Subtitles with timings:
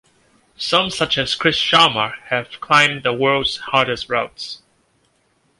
[0.57, 4.63] Some such as Chris Sharma have climbed the world's hardest routes.